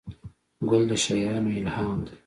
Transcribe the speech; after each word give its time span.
ګل 0.69 0.83
د 0.89 0.91
شاعرانو 1.03 1.49
الهام 1.59 1.97
دی. 2.05 2.13